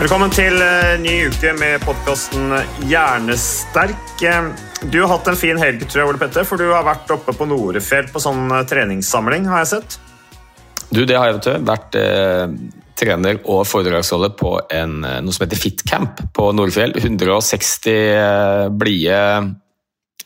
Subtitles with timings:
[0.00, 2.54] Velkommen til eh, ny uke med podkasten
[2.88, 4.22] Hjernesterk.
[4.24, 4.46] Eh,
[4.88, 7.34] Du har hatt en fin helg, tror jeg, Ole Petter, for du har vært oppe
[7.36, 9.98] på Norefjell på sånn eh, treningssamling, har jeg sett.
[10.88, 11.68] Du, det har jeg, vet du.
[11.68, 12.54] Vært eh,
[12.96, 16.96] trener og foredragsholder på en, noe som heter FitCamp på Norefjell.
[16.96, 19.20] 160 eh, blide,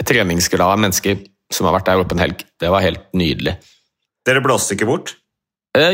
[0.06, 1.18] treningsglade mennesker
[1.50, 2.46] som har vært der oppe en helg.
[2.62, 3.58] Det var helt nydelig.
[4.24, 5.16] Dere blåste ikke bort?
[5.74, 5.90] Eh,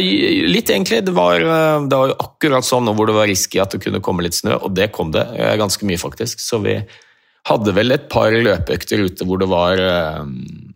[0.50, 1.04] litt, egentlig.
[1.06, 4.02] Det var, eh, det var jo akkurat sånn hvor det var risky at det kunne
[4.04, 5.24] komme litt snø, og det kom det.
[5.38, 6.40] eh, Ganske mye, faktisk.
[6.40, 6.74] Så vi
[7.48, 9.76] hadde vel et par løpeøkter ute hvor det var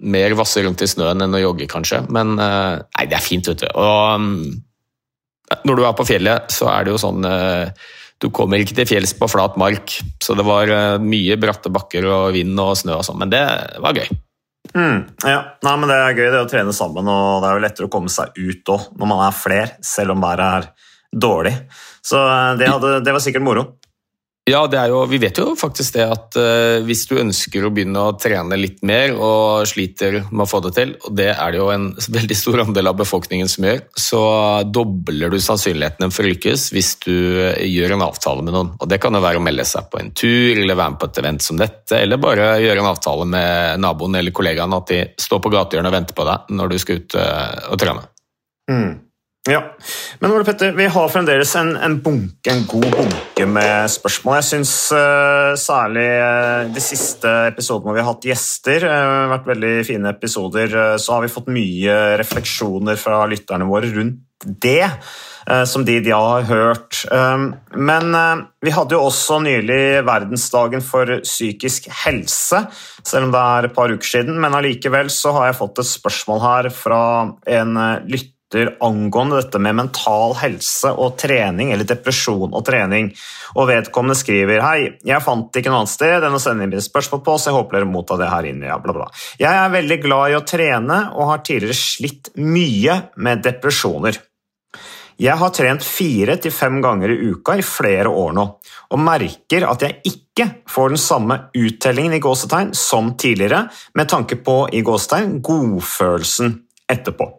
[0.00, 2.08] mer vasse rundt i snøen enn å jogge, kanskje.
[2.08, 3.68] Men nei, det er fint, vet du.
[3.76, 7.20] Og når du er på fjellet, så er det jo sånn
[8.18, 12.32] Du kommer ikke til fjells på flat mark, så det var mye bratte bakker og
[12.32, 13.44] vind og snø og sånn, men det
[13.84, 14.08] var gøy.
[14.72, 17.64] Mm, ja, Nei, men Det er gøy det å trene sammen, og det er jo
[17.66, 20.68] lettere å komme seg ut òg når man er fler, selv om været er
[21.14, 21.54] dårlig.
[22.04, 23.66] Så eh, det, hadde, det var sikkert moro.
[24.44, 28.16] Ja, jo, vi vet jo faktisk det at uh, hvis du ønsker å begynne å
[28.20, 31.70] trene litt mer og sliter med å få det til, og det er det jo
[31.72, 31.86] en
[32.18, 34.20] veldig stor andel av befolkningen som gjør, så
[34.68, 38.74] dobler du sannsynligheten for å lykkes hvis du gjør en avtale med noen.
[38.76, 41.08] Og Det kan jo være å melde seg på en tur eller være med på
[41.08, 45.00] et event som dette, eller bare gjøre en avtale med naboen eller kollegaen at de
[45.24, 48.04] står på gatehjørnet og venter på deg når du skal ut uh, og trene.
[48.68, 48.92] Mm.
[49.44, 49.60] Ja,
[50.18, 54.38] Men Ole Petter, vi har fremdeles en, en, bunke, en god bunke med spørsmål.
[54.38, 59.50] Jeg syns uh, særlig uh, de siste episodene hvor vi har hatt gjester, uh, vært
[59.52, 64.88] veldig fine episoder, uh, så har vi fått mye refleksjoner fra lytterne våre rundt det.
[65.68, 67.02] Som de, de har hørt.
[67.76, 68.14] Men
[68.64, 72.62] vi hadde jo også nylig verdensdagen for psykisk helse,
[73.04, 74.38] selv om det er et par uker siden.
[74.40, 77.02] Men allikevel så har jeg fått et spørsmål her fra
[77.58, 77.76] en
[78.08, 78.33] lytter
[78.84, 83.10] angående dette med mental helse og trening, eller depresjon og trening.
[83.54, 87.24] Og vedkommende skriver Hei, jeg fant ikke noe annet sted enn å sende inn spørsmål
[87.26, 88.68] på, så jeg håper dere mottar det her inne.
[88.70, 89.08] Ja, bla, bla.
[89.40, 94.20] Jeg er veldig glad i å trene og har tidligere slitt mye med depresjoner.
[95.20, 98.46] Jeg har trent fire til fem ganger i uka i flere år nå,
[98.90, 104.40] og merker at jeg ikke får den samme uttellingen i gåsetegn som tidligere, med tanke
[104.42, 106.58] på i gåsetegn godfølelsen
[106.90, 107.30] etterpå.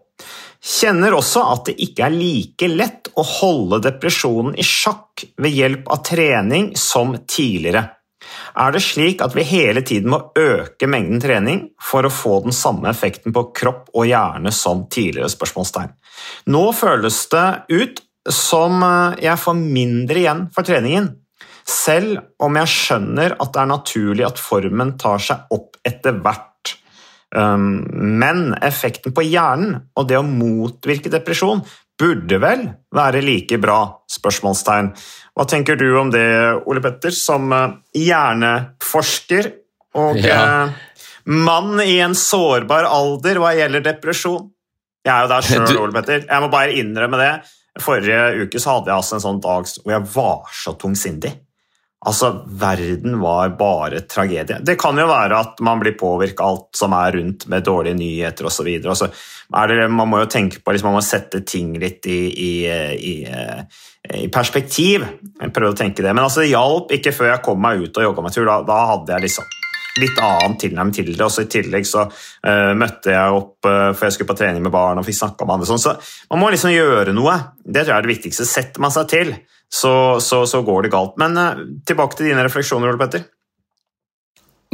[0.65, 5.91] Kjenner også at det ikke er like lett å holde depresjonen i sjakk ved hjelp
[5.93, 7.83] av trening som tidligere.
[8.57, 12.55] Er det slik at vi hele tiden må øke mengden trening for å få den
[12.55, 15.29] samme effekten på kropp og hjerne som tidligere?
[15.29, 15.93] spørsmålstegn?
[16.49, 18.81] Nå føles det ut som
[19.21, 21.11] jeg får mindre igjen for treningen,
[21.65, 26.54] selv om jeg skjønner at det er naturlig at formen tar seg opp etter hvert.
[27.35, 31.63] Men effekten på hjernen og det å motvirke depresjon
[31.99, 32.65] burde vel
[32.95, 33.79] være like bra?
[34.11, 34.91] spørsmålstegn.
[35.35, 36.25] Hva tenker du om det,
[36.69, 37.51] Ole Petter, som
[37.95, 39.51] hjerneforsker
[39.99, 40.69] og ja.
[41.25, 44.49] mann i en sårbar alder hva gjelder depresjon?
[45.05, 46.25] Jeg er jo der sjøl, Ole Petter.
[46.27, 47.33] Jeg må bare innrømme det.
[47.83, 51.33] Forrige uke hadde jeg altså en sånn dag hvor jeg var så tungsindig.
[52.05, 54.59] Altså, Verden var bare tragedie.
[54.61, 58.45] Det kan jo være at man blir påvirka alt som er rundt med dårlige nyheter
[58.45, 58.69] osv.
[58.83, 59.09] Altså,
[59.49, 63.15] man må jo tenke på, liksom, man må sette ting litt i, i, i,
[64.21, 65.07] i perspektiv.
[65.41, 67.97] Jeg prøvde å tenke det, Men altså, det hjalp ikke før jeg kom meg ut
[67.97, 68.45] og jogga meg tur.
[68.51, 69.49] Da, da, hadde jeg liksom
[70.01, 71.21] litt annen tilnærming til det.
[71.23, 74.73] Også I tillegg så uh, møtte jeg opp uh, for jeg skulle på trening med
[74.73, 75.69] barn og fikk snakka med andre.
[75.69, 75.83] Sånn.
[75.83, 75.95] Så
[76.33, 77.37] man må liksom gjøre noe.
[77.63, 78.47] Det tror jeg er det viktigste.
[78.49, 79.31] Setter man seg til
[79.71, 79.93] så,
[80.23, 81.15] så, så, går det galt.
[81.21, 83.25] Men uh, tilbake til dine refleksjoner, Ole Petter.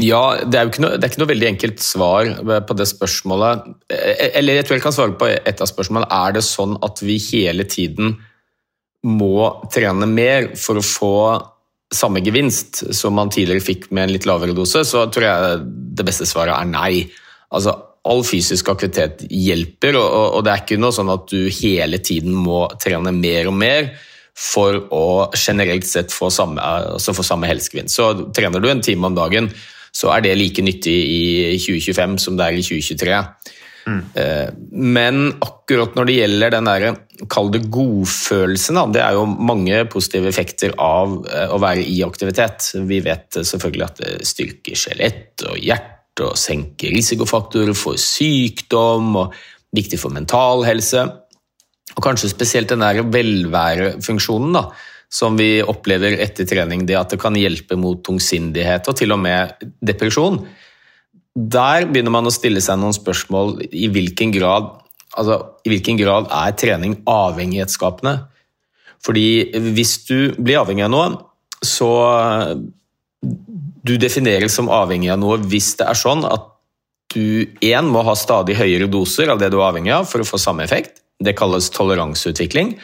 [0.01, 2.29] Ja, det er jo ikke noe, ikke noe veldig enkelt svar
[2.65, 3.65] på det spørsmålet.
[3.91, 6.09] Eh, eller jeg tror jeg kan svare på et av spørsmålene.
[6.09, 8.15] Er det sånn at vi hele tiden
[9.05, 11.13] må trene mer for å få
[11.91, 15.63] samme gevinst som man tidligere fikk med en litt lavere dose, så tror jeg
[15.99, 16.93] det beste svaret er nei.
[17.51, 17.75] Altså,
[18.07, 22.63] all fysisk aktivitet hjelper, og, det er ikke noe sånn at du hele tiden må
[22.81, 23.91] trene mer og mer
[24.37, 25.05] for å
[25.35, 27.93] generelt sett få samme, altså få samme helsegevinst.
[27.93, 29.51] Så trener du en time om dagen,
[29.91, 31.23] så er det like nyttig i
[31.59, 33.19] 2025 som det er i 2023.
[33.87, 34.01] Mm.
[34.71, 36.85] Men akkurat når det gjelder den der,
[37.29, 42.71] kall det godfølelsen, det er jo mange positive effekter av eh, å være i aktivitet.
[42.87, 49.35] Vi vet selvfølgelig at det styrker skjelett og hjerte og senker risikofaktorer for sykdom, og
[49.75, 51.05] viktig for mental helse.
[51.95, 54.65] Og kanskje spesielt den der velværefunksjonen da,
[55.11, 59.19] som vi opplever etter trening, det at det kan hjelpe mot tungsindighet og til og
[59.23, 60.39] med depresjon.
[61.35, 64.67] Der begynner man å stille seg noen spørsmål i hvilken grad,
[65.15, 68.17] altså, i hvilken grad er trening avhengighetsskapende.
[69.01, 69.25] Fordi
[69.73, 71.11] hvis du blir avhengig av noe,
[71.63, 71.89] så
[73.21, 76.47] du defineres som avhengig av noe hvis det er sånn at
[77.13, 80.27] du én må ha stadig høyere doser av det du er avhengig av for å
[80.27, 81.01] få samme effekt.
[81.21, 82.75] Det kalles toleranseutvikling.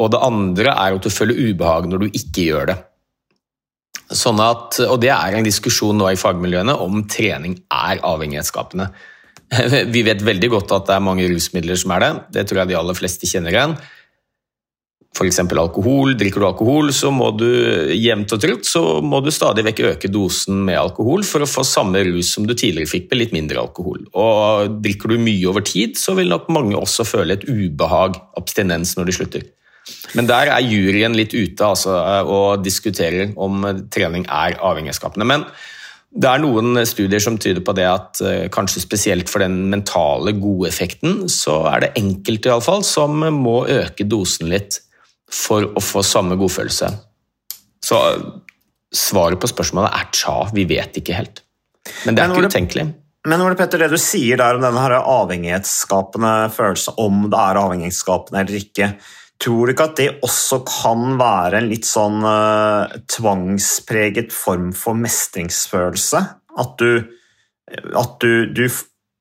[0.00, 2.78] Og det andre er at du føler ubehag når du ikke gjør det.
[4.12, 8.90] Sånn at, og det er en diskusjon nå i fagmiljøene om trening er avhengighetsskapende.
[9.94, 12.12] Vi vet veldig godt at det er mange rusmidler som er det.
[12.38, 13.76] Det tror jeg de aller fleste kjenner igjen.
[15.12, 15.42] F.eks.
[15.44, 16.14] alkohol.
[16.16, 17.48] Drikker du alkohol, så må du
[17.92, 21.64] jevnt og trutt så må du stadig vekk øke dosen med alkohol for å få
[21.68, 24.06] samme rus som du tidligere fikk med litt mindre alkohol.
[24.16, 28.96] Og Drikker du mye over tid, så vil nok mange også føle et ubehag, abstinens,
[28.96, 29.44] når de slutter.
[30.16, 35.26] Men der er juryen litt ute altså, og diskuterer om trening er avhengighetsskapende.
[35.28, 35.46] Men
[36.12, 40.34] det er noen studier som tyder på det at eh, kanskje spesielt for den mentale
[40.36, 44.82] gode effekten, så er det enkelte i alle fall, som må øke dosen litt
[45.32, 46.90] for å få samme godfølelse.
[47.82, 48.26] Så eh,
[48.92, 51.40] svaret på spørsmålet er tja, vi vet ikke helt.
[52.04, 52.90] Men det er ikke utenkelig.
[53.32, 58.42] Men Ole Petter, det du sier der om denne avhengighetsskapende følelsen, om det er avhengighetsskapende
[58.42, 58.88] eller ikke,
[59.42, 64.98] tror du ikke at det også kan være en litt sånn uh, tvangspreget form for
[64.98, 66.22] mestringsfølelse?
[66.62, 67.02] At du,
[67.98, 68.66] at du, du,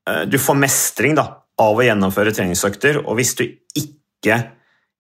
[0.10, 1.28] uh, du får mestring da,
[1.62, 4.42] av å gjennomføre treningsøkter, og hvis du ikke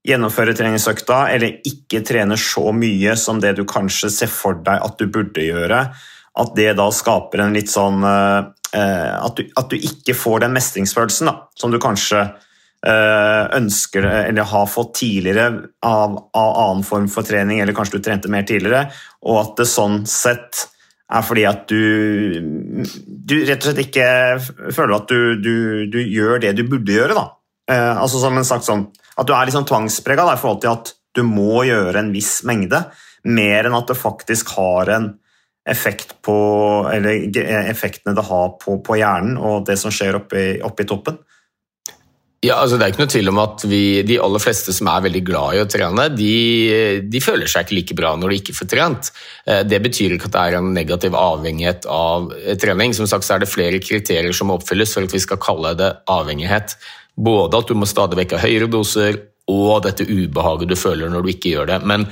[0.08, 4.98] gjennomfører treningsøkta eller ikke trener så mye som det du kanskje ser for deg at
[4.98, 5.84] du burde gjøre,
[6.42, 11.30] at det da skaper en litt sånn uh, at, at, du, ikke får den mestringsfølelsen
[11.30, 12.24] da, som du kanskje
[12.82, 18.32] ønsker eller har fått tidligere av, av, annen form for trening, eller kanskje du trente
[18.32, 18.88] mer tidligere,
[19.22, 20.64] og at det sånn sett
[21.12, 22.42] er fordi at du,
[23.06, 24.08] du rett og slett ikke
[24.72, 25.56] føler at du, du,
[25.92, 27.18] du gjør det du burde gjøre.
[27.18, 27.28] da.
[27.72, 28.88] Eh, altså som en sagt sånn
[29.20, 32.86] at du er liksom tvangsprega i forhold til at du må gjøre en viss mengde,
[33.28, 35.12] mer enn at det faktisk har en
[35.70, 36.36] effekt på
[36.90, 37.28] Eller
[37.70, 41.20] effektene det har på, på hjernen og det som skjer oppe i toppen.
[42.42, 45.04] Ja, altså Det er ikke noe tvil om at vi, de aller fleste som er
[45.06, 46.32] veldig glad i å trene, de,
[47.06, 49.12] de, føler seg ikke like bra når de ikke får trent.
[49.46, 52.32] Eh, det betyr ikke at det er en negativ avhengighet av
[52.64, 52.96] trening.
[52.98, 55.76] Som sagt så er det flere kriterier som må oppfylles for at vi skal kalle
[55.78, 56.74] det avhengighet.
[57.14, 61.26] Både at du må stadig vekk ha høyere doser, og dette ubehaget du føler når
[61.26, 61.80] du ikke gjør det.
[61.86, 62.08] Men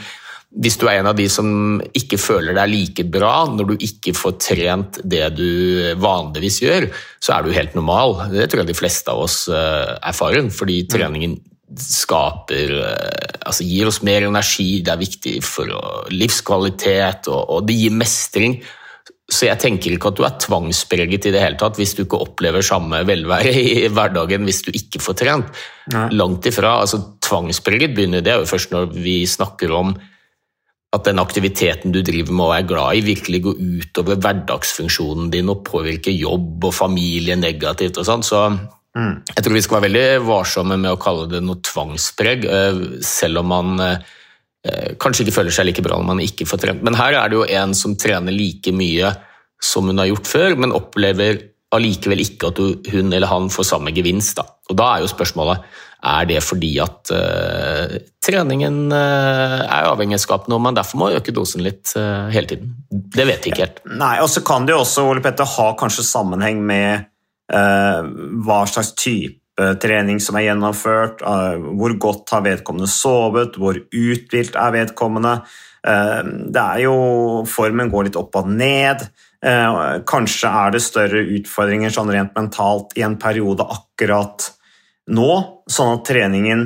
[0.49, 4.15] hvis du er en av de som ikke føler deg like bra når du ikke
[4.17, 6.87] får trent det du vanligvis gjør,
[7.21, 8.15] så er du helt normal.
[8.33, 10.89] Det tror jeg de fleste av oss eh, erfarer, fordi mm.
[10.95, 11.37] treningen
[11.69, 15.71] skaper eh, Altså gir oss mer energi, det er viktig for
[16.13, 18.59] livskvalitet, og det gir mestring.
[19.29, 22.19] Så jeg tenker ikke at du er tvangspreget i det hele tatt hvis du ikke
[22.25, 25.59] opplever samme velvære i hverdagen hvis du ikke får trent.
[25.93, 26.07] Nei.
[26.17, 26.79] Langt ifra.
[26.83, 29.95] altså Tvangspreget begynner det er jo først når vi snakker om
[30.95, 35.51] at den aktiviteten du driver med og er glad i, virkelig går utover hverdagsfunksjonen din
[35.53, 38.25] og påvirker jobb og familie negativt og sånn.
[38.25, 39.13] Så mm.
[39.35, 43.43] jeg tror vi skal være veldig varsomme med å kalle det noe tvangspreg, eh, selv
[43.43, 46.85] om man eh, kanskje ikke føler seg like bra når man ikke får trent.
[46.85, 49.13] Men her er det jo en som trener like mye
[49.61, 51.43] som hun har gjort før, men opplever
[51.75, 52.59] allikevel ikke at
[52.93, 54.39] hun eller han får samme gevinst.
[54.39, 54.47] Da.
[54.71, 55.67] Og da er jo spørsmålet
[55.99, 61.65] er det fordi at uh, treningen uh, er avhengighetsskapende og man derfor må øke dosen
[61.65, 62.71] litt uh, hele tiden.
[62.89, 63.81] Det vet vi ikke helt.
[63.99, 67.07] Nei, og så kan det jo også Ole Petter, ha kanskje sammenheng med
[67.49, 74.75] hva slags type trening som er gjennomført, hvor godt har vedkommende sovet, hvor uthvilt er
[74.75, 75.31] vedkommende.
[75.81, 76.93] Det er jo
[77.49, 79.01] Formen går litt opp og ned.
[79.39, 84.49] Eh, kanskje er det større utfordringer sånn rent mentalt i en periode akkurat
[85.15, 85.31] nå,
[85.71, 86.65] sånn at treningen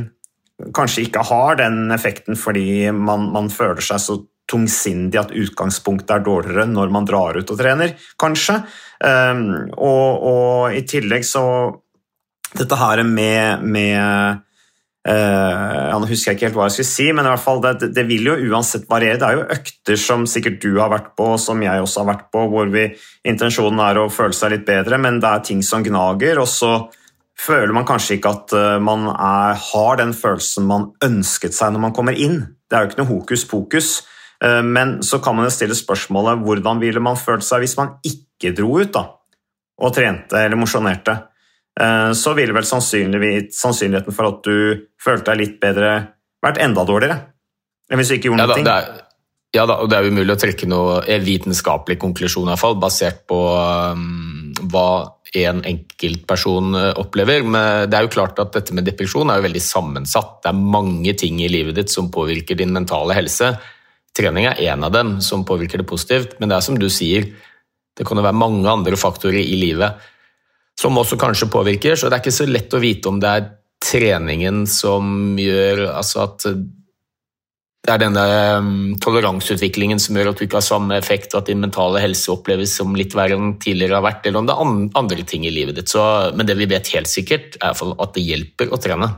[0.73, 4.17] kanskje ikke har den effekten fordi man, man føler seg så
[4.49, 8.59] tungsindig at utgangspunktet er dårligere når man drar ut og trener, kanskje.
[8.99, 9.45] Um,
[9.77, 11.45] og, og, i tillegg så
[12.53, 14.43] Dette her med, med
[15.09, 17.89] uh, Nå husker jeg ikke helt hva jeg skulle si, men i hvert fall det,
[17.95, 19.19] det, vil jo uansett variere.
[19.21, 22.27] Det er jo økter som sikkert du har vært på, som jeg også har vært
[22.33, 22.89] på, hvor vi,
[23.27, 26.41] intensjonen er å føle seg litt bedre, men det er ting som gnager.
[26.43, 26.73] og så
[27.39, 31.87] føler man kanskje ikke at uh, man er, har den følelsen man ønsket seg når
[31.87, 32.41] man kommer inn.
[32.69, 33.91] Det er jo ikke noe hokus pokus.
[34.43, 37.97] Uh, men så kan man jo stille spørsmålet hvordan ville man følt seg hvis man
[38.07, 39.07] ikke dro ut da,
[39.81, 41.17] og trente eller mosjonerte.
[41.73, 45.95] Uh, så ville vel sannsynligheten for at du følte deg litt bedre,
[46.43, 47.17] vært enda dårligere.
[47.89, 48.67] Enn hvis du ikke gjorde ja, noe.
[48.67, 49.07] Da,
[49.53, 53.23] ja da, og det er umulig å trekke noe vitenskapelig konklusjon, i hvert fall, basert
[53.29, 54.87] på um, hva
[55.33, 57.41] en enkeltperson eh, opplever.
[57.41, 60.35] Men det er jo klart at dette med depresjon er jo veldig sammensatt.
[60.43, 63.49] Det er mange ting i livet ditt som påvirker din mentale helse.
[64.13, 67.31] Trening er en av dem som påvirker det positivt, men det er som du sier,
[67.97, 70.05] det kan jo være mange andre faktorer i livet
[70.79, 73.51] som også kanskje påvirker, så det er ikke så lett å vite om det er
[73.83, 76.47] treningen som gjør altså at
[77.83, 78.23] det er denne
[78.63, 82.31] um, toleranseutviklingen som gjør at du ikke har samme effekt, og at din mentale helse
[82.31, 85.51] oppleves som litt verre enn tidligere har vært, eller om det er andre ting i
[85.51, 85.91] livet ditt.
[85.91, 89.09] Så, men det vi vet helt sikkert, er at det hjelper å trene.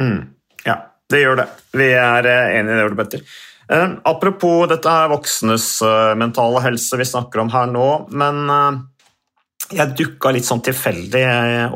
[0.00, 0.16] Mm.
[0.64, 0.78] Ja,
[1.12, 1.46] det gjør det.
[1.76, 3.28] Vi er eh, enige i det, Ole Petter.
[3.68, 8.80] Eh, apropos dette her voksnes uh, mentale helse vi snakker om her nå, men uh,
[9.76, 11.24] jeg dukka litt sånn tilfeldig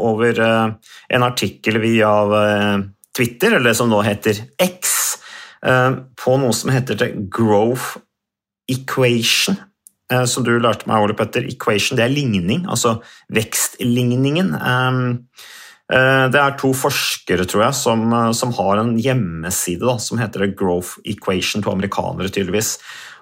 [0.03, 2.11] over uh, en artikkel via
[3.15, 4.95] Twitter, eller det som nå heter X
[5.65, 7.97] Eh, på noe som heter the growth
[8.71, 9.57] equation.
[10.13, 11.47] Eh, som du lærte meg, Ole Petter.
[11.49, 12.99] Equation det er ligning, altså
[13.33, 14.53] vekstligningen.
[15.95, 20.45] Eh, det er to forskere tror jeg, som, som har en hjemmeside da, som heter
[20.45, 22.79] The Growth Equation, to amerikanere tydeligvis.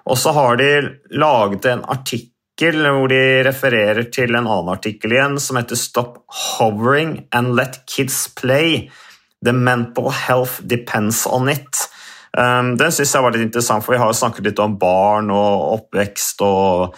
[0.07, 0.69] Og så har de
[1.15, 7.27] laget en artikkel hvor de refererer til en annen artikkel igjen som heter Stop hovering
[7.31, 8.89] and let kids play.
[9.41, 11.89] The mental health depends on it.
[12.37, 15.29] Um, den syns jeg var litt interessant, for vi har jo snakket litt om barn
[15.33, 16.95] og oppvekst og,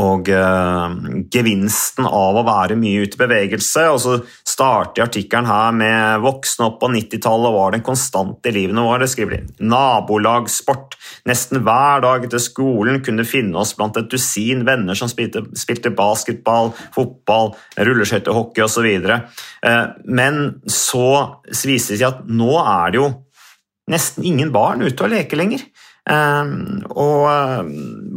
[0.00, 0.94] og uh,
[1.30, 3.88] gevinsten av å være mye ute i bevegelse.
[3.94, 8.52] Og så starter artikkelen her med voksne opp på 90-tallet var den konstante konstant i
[8.54, 9.08] livene våre.
[9.08, 9.66] skriver de.
[9.70, 10.96] Nabolagssport.
[11.28, 15.90] Nesten hver dag etter skolen kunne finne oss blant et dusin venner som spilte, spilte
[15.94, 18.88] basketball, fotball, rulleskøytehockey osv.
[19.64, 23.12] Uh, men så viser det seg at nå er det jo
[23.90, 25.64] nesten ingen barn ute og leker lenger.
[26.10, 27.70] Ehm, og ehm,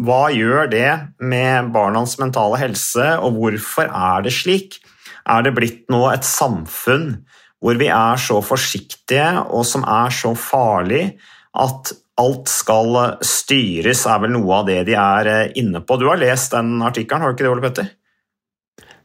[0.04, 0.92] hva gjør det
[1.24, 4.80] med barnas mentale helse, og hvorfor er det slik?
[5.28, 7.10] Er det blitt nå et samfunn
[7.64, 11.18] hvor vi er så forsiktige, og som er så farlig,
[11.58, 15.98] at alt skal styres, er vel noe av det de er eh, inne på.
[15.98, 17.90] Du har lest den artikkelen, har du ikke det, Ole Petter?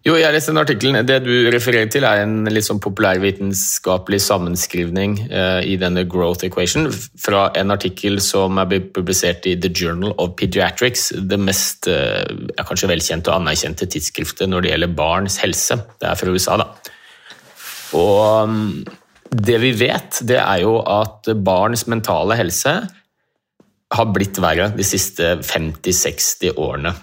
[0.02, 0.96] Jo, jeg leste den artikkelen.
[1.06, 6.88] Det du refererer til, er en litt sånn populærvitenskapelig sammenskrivning uh, i denne growth equation
[6.90, 12.18] fra en artikkel som er publisert i The Journal of Pediatrics, det mest uh,
[12.66, 15.78] kanskje velkjente og anerkjente tidsskriftet når det gjelder barns helse.
[16.02, 16.98] Det er fra USA, da.
[17.94, 18.82] Og um,
[19.30, 22.74] det vi vet, det er jo at barns mentale helse
[23.92, 26.96] har blitt verre de siste 50-60 årene.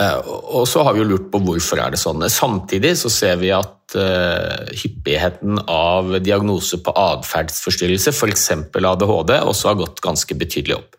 [0.00, 2.24] Eh, og så har vi jo lurt på hvorfor er det sånn.
[2.30, 8.48] Samtidig så ser vi at uh, hyppigheten av diagnose på atferdsforstyrrelse, f.eks.
[8.74, 10.98] ADHD, også har gått ganske betydelig opp.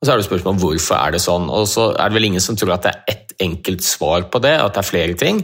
[0.00, 1.46] Og Så er det spørsmål om hvorfor er det sånn.
[1.52, 4.42] Og så er det vel ingen som tror at det er ett enkelt svar på
[4.42, 5.40] det, at det er flere ting.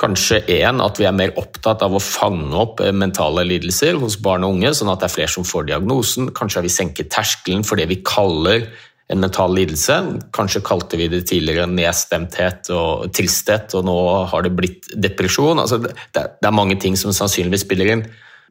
[0.00, 4.16] Kanskje én at vi er mer opptatt av å fange opp eh, mentale lidelser hos
[4.24, 6.30] barn og unge, sånn at det er flere som får diagnosen.
[6.32, 8.64] Kanskje har vi senket terskelen for det vi kaller
[9.10, 9.96] en mental lidelse.
[10.34, 13.98] Kanskje kalte vi det tidligere nedstemthet og tristhet, og nå
[14.30, 15.58] har det blitt depresjon.
[15.62, 18.04] Altså, det, er mange ting som sannsynligvis spiller inn.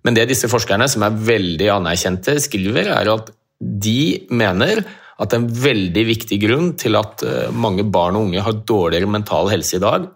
[0.04, 4.84] Men det disse forskerne, som er veldig anerkjente, skriver, er at de mener
[5.20, 9.52] at en veldig viktig grunn til at eh, mange barn og unge har dårligere mental
[9.52, 10.08] helse i dag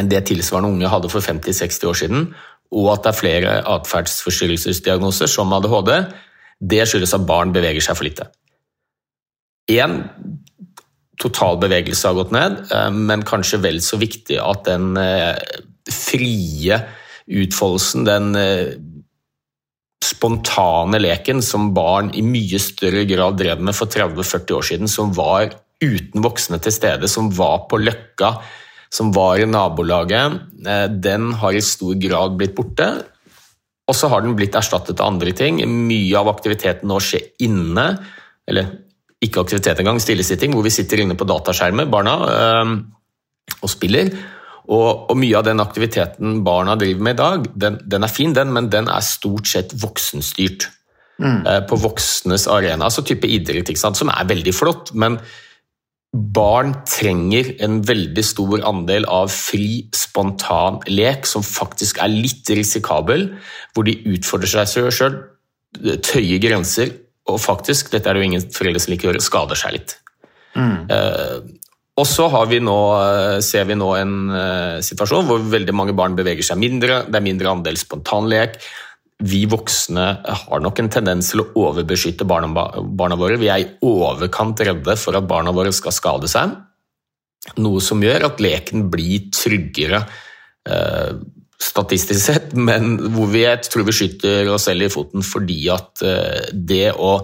[0.00, 2.24] enn det tilsvarende unge hadde for 50-60 år siden,
[2.74, 5.92] og at det er flere atferdsforstyrrelsesdiagnoser, som ADHD,
[6.58, 8.26] det skyldes at barn beveger seg for lite.
[9.66, 9.96] Én,
[11.18, 15.34] total bevegelse har gått ned, eh, men kanskje vel så viktig at den eh,
[15.90, 16.78] frie
[17.26, 18.76] utfoldelsen, den eh,
[20.06, 25.10] spontane leken som barn i mye større grad drev med for 30-40 år siden, som
[25.16, 25.50] var
[25.82, 28.36] uten voksne til stede, som var på Løkka,
[28.92, 30.38] som var i nabolaget,
[31.02, 32.86] den har i stor grad blitt borte.
[33.90, 35.58] Og så har den blitt erstattet av andre ting.
[35.66, 37.88] Mye av aktiviteten nå skjer inne.
[38.48, 38.70] Eller
[39.26, 42.16] ikke aktivitet engang, stillesitting, hvor vi sitter inne på dataskjermer, barna,
[43.60, 44.10] og spiller.
[44.66, 48.34] Og, og, mye av den aktiviteten barna driver med i dag, den, den er fin,
[48.34, 50.70] den, men den er stort sett voksenstyrt.
[51.22, 51.46] Mm.
[51.48, 54.92] Eh, på voksnes arena, altså type idrett, som er veldig flott.
[54.92, 55.16] Men
[56.12, 63.30] barn trenger en veldig stor andel av fri, spontan lek som faktisk er litt risikabel,
[63.74, 65.18] hvor de utfordrer seg sjøl,
[66.04, 66.92] tøyer grenser,
[67.26, 69.96] og faktisk, dette er det jo ingen foreldre som liker å gjøre, skader seg litt.
[70.56, 70.76] Mm.
[70.90, 71.38] Uh,
[71.96, 76.16] og så vi nå, eh, ser vi nå en uh, situasjon hvor veldig mange barn
[76.18, 78.58] beveger seg mindre, det er mindre andel spontanlek.
[79.24, 80.04] Vi voksne
[80.42, 83.38] har nok en tendens til å overbeskytte barna, barna våre.
[83.40, 86.52] Vi er i overkant redde for at barna våre skal skade seg.
[87.64, 91.16] Noe som gjør at leken blir tryggere uh,
[91.62, 96.02] statistisk sett, men hvor vi jeg tror vi skyter oss selv i foten fordi at
[96.52, 97.16] det å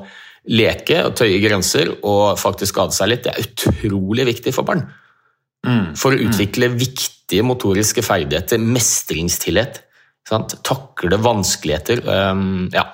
[0.48, 4.86] leke og tøye grenser og faktisk skade seg litt, det er utrolig viktig for barn.
[5.66, 5.92] Mm.
[5.94, 6.24] For å mm.
[6.26, 6.78] utvikle mm.
[6.80, 9.82] viktige motoriske ferdigheter, mestringstillit,
[10.28, 10.56] Sant?
[10.64, 12.02] Takle vanskeligheter.
[12.06, 12.86] Um, ja.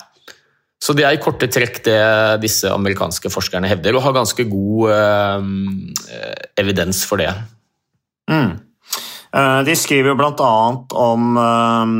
[0.78, 1.98] Så det er i korte trekk det
[2.42, 4.92] disse amerikanske forskerne hevder, og har ganske god
[5.42, 5.92] um,
[6.58, 7.32] evidens for det.
[8.30, 8.54] Mm.
[9.36, 10.52] Eh, de skriver bl.a.
[10.96, 11.90] om uh,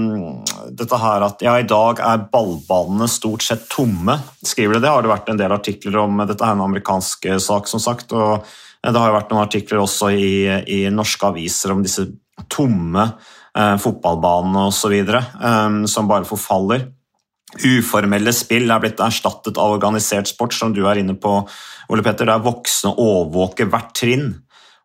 [0.73, 4.17] dette her at ja, i dag er ballbanene stort sett tomme.
[4.43, 4.85] skriver de.
[4.87, 6.23] Det har det vært en del artikler om.
[6.25, 8.15] Dette er en amerikansk sak, som sagt.
[8.17, 8.47] og
[8.83, 10.31] Det har jo vært noen artikler også i,
[10.65, 12.07] i norske aviser om disse
[12.49, 13.05] tomme
[13.59, 14.95] eh, fotballbanene osv.
[14.95, 16.89] Eh, som bare forfaller.
[17.65, 21.41] Uformelle spill er blitt erstattet av organisert sport, som du er inne på,
[21.89, 24.35] Ole Petter, der voksne overvåker hvert trinn.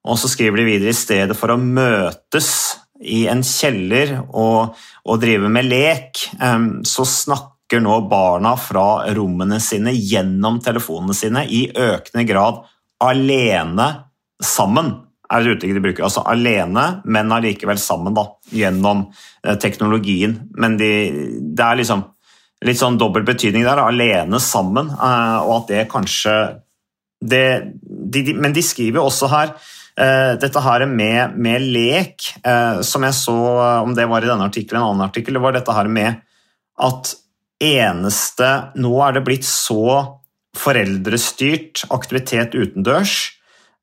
[0.04, 2.50] Og så skriver de videre i stedet for å møtes
[3.04, 4.76] i en kjeller og,
[5.08, 6.20] og drive med lek,
[6.88, 12.62] så snakker nå barna fra rommene sine gjennom telefonene sine i økende grad
[13.04, 13.88] alene
[14.44, 14.92] sammen.
[15.32, 16.06] er et uttrykk de bruker.
[16.06, 19.08] Altså alene, men allikevel sammen, da, gjennom
[19.44, 20.36] eh, teknologien.
[20.60, 20.92] Men de,
[21.56, 22.04] det er liksom
[22.64, 23.82] litt sånn dobbel betydning der.
[23.82, 26.36] Alene sammen, eh, og at det kanskje
[27.24, 27.46] det,
[27.88, 29.54] de, de, Men de skriver også her
[29.96, 33.36] dette her med, med lek, uh, som jeg så,
[33.86, 36.24] om det var i denne artikkelen en annen artikkel, var dette her med
[36.82, 37.14] at
[37.64, 38.50] eneste
[38.82, 40.18] Nå er det blitt så
[40.58, 43.14] foreldrestyrt aktivitet utendørs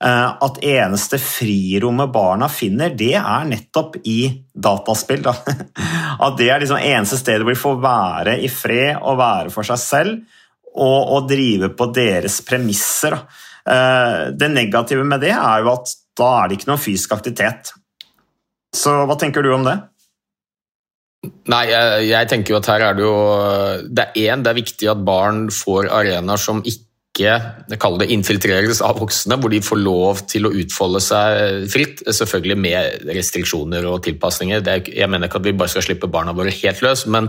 [0.00, 5.20] at eneste frirommet barna finner, det er nettopp i dataspill.
[5.26, 5.34] Da.
[6.24, 9.68] At det er liksom eneste stedet hvor de får være i fred og være for
[9.68, 10.14] seg selv
[10.72, 13.18] og, og drive på deres premisser.
[14.40, 17.72] Det negative med det er jo at da er det ikke noe fysisk aktivitet.
[18.76, 19.78] Så hva tenker du om det?
[21.52, 23.16] Nei, jeg, jeg tenker jo at her er det jo
[23.92, 26.86] Det er én, det er viktig at barn får arenaer som ikke
[27.82, 32.00] kaller det infiltreres av voksne, hvor de får lov til å utfolde seg fritt.
[32.06, 34.62] Selvfølgelig med restriksjoner og tilpasninger.
[34.62, 37.28] Er, jeg mener ikke at vi bare skal slippe barna våre helt løs, men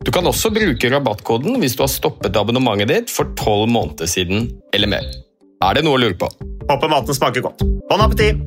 [0.00, 4.46] Du kan også bruke rabattkoden hvis du har stoppet abonnementet ditt for tolv måneder siden
[4.72, 5.08] eller mer.
[5.60, 6.30] Er det noe å lure på?
[6.70, 7.60] Håper maten smaker godt.
[7.90, 8.40] Bon appétit!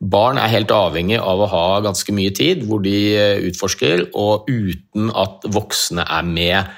[0.00, 4.48] Barn er helt avhengig av å ha ganske mye tid hvor de eh, utforsker, og
[4.48, 6.72] uten at voksne er med.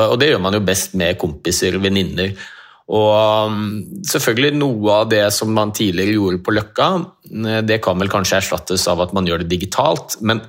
[0.00, 2.32] Og det gjør man jo best med kompiser og venninner.
[2.90, 3.68] Og um,
[4.06, 6.88] selvfølgelig Noe av det som man tidligere gjorde på Løkka,
[7.30, 10.18] eh, det kan vel kanskje erstattes av at man gjør det digitalt.
[10.20, 10.42] men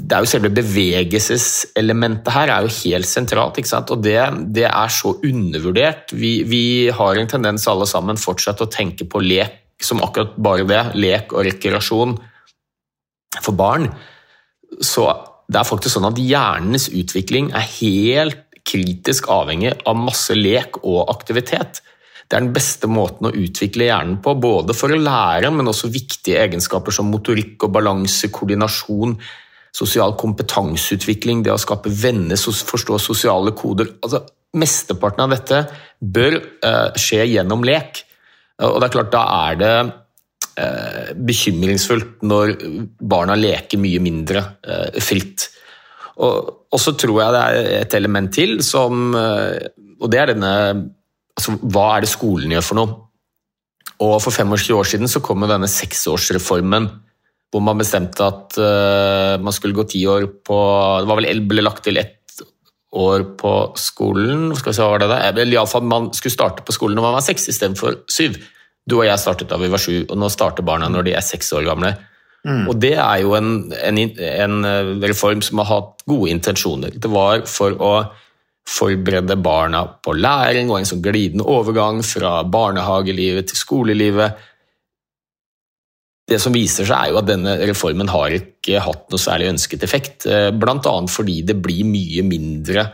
[0.00, 3.58] det er jo selve bevegelseselementet her er jo helt sentralt.
[3.60, 3.90] ikke sant?
[3.92, 4.16] Og det,
[4.54, 6.14] det er så undervurdert.
[6.16, 6.62] Vi, vi,
[6.94, 10.82] har en tendens alle sammen fortsatt å tenke på lek som akkurat bare det.
[11.00, 12.16] Lek og rekreasjon
[13.40, 13.90] for barn.
[14.80, 15.04] Så
[15.50, 21.10] det er faktisk sånn at hjernens utvikling er helt kritisk avhengig av masse lek og
[21.10, 21.82] aktivitet.
[22.30, 25.90] Det er den beste måten å utvikle hjernen på, både for å lære, men også
[25.90, 29.16] viktige egenskaper som motorikk og balanse, koordinasjon,
[29.74, 33.90] sosial kompetanseutvikling, det å skape venner, forstå sosiale koder.
[33.98, 34.22] Altså,
[34.54, 35.64] mesteparten av dette
[35.98, 38.04] bør uh, skje gjennom lek.
[38.62, 42.54] Og det er klart, da er det uh, bekymringsfullt når
[43.10, 45.48] barna leker mye mindre uh, fritt.
[46.22, 50.50] Og, og, så tror jeg det er et element til som Og det er denne
[51.34, 52.96] altså, Hva er det skolen gjør for noe?
[54.00, 56.88] Og For 25 år siden så kom jo denne seksårsreformen
[57.50, 60.56] hvor man bestemte at uh, man skulle gå ti år på
[61.02, 62.16] Det var vel ble lagt til ett
[62.90, 64.50] år på skolen.
[64.58, 65.18] Skal vi se, hva var det da?
[65.28, 68.38] Eller iallfall man skulle starte på skolen når man var seks istedenfor syv.
[68.86, 71.22] Du og jeg startet da vi var sju, og nå starter barna når de er
[71.22, 71.92] seks år gamle.
[72.46, 72.68] Mm.
[72.70, 76.96] Og det er jo en, en, en, eh, reform som har hatt gode intensjoner.
[76.96, 77.94] Det var for å
[78.70, 84.46] forberede barna på læring og en sånn glidende overgang fra barnehagelivet til skolelivet
[86.30, 89.82] det som viser seg, er jo at denne reformen har ikke hatt noe særlig ønsket
[89.82, 90.28] effekt.
[90.30, 90.92] Eh, Bl.a.
[91.10, 92.84] fordi det blir mye mindre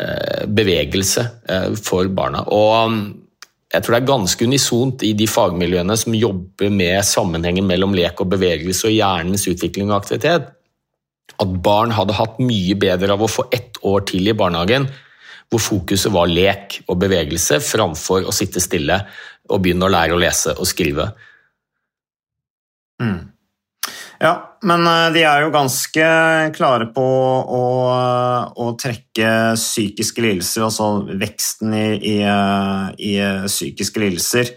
[0.00, 1.26] eh, bevegelse
[1.84, 2.46] for barna.
[2.48, 2.96] Og
[3.72, 8.20] jeg tror det er ganske unisont i de fagmiljøene som jobber med sammenhengen mellom lek
[8.20, 10.50] og bevegelse og hjernens utvikling og aktivitet,
[11.40, 14.90] at barn hadde hatt mye bedre av å få ett år til i barnehagen
[15.52, 18.98] hvor fokuset var lek og bevegelse framfor å sitte stille
[19.48, 21.08] og begynne å lære å lese og skrive.
[23.02, 23.31] Mm.
[24.22, 26.04] Ja, men eh, de er jo ganske
[26.54, 27.64] klare på å,
[28.54, 32.14] å trekke psykiske lidelser, altså veksten i, i,
[33.02, 33.16] i,
[33.48, 34.52] psykiske lidelser,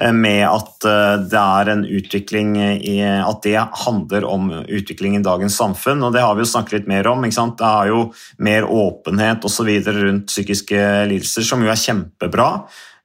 [0.00, 5.24] eh, med at eh, det er en utvikling i At det handler om utvikling i
[5.26, 7.28] dagens samfunn, og det har vi jo snakket litt mer om.
[7.28, 8.06] Det er jo
[8.40, 9.68] mer åpenhet osv.
[10.00, 12.54] rundt psykiske lidelser, som jo er kjempebra.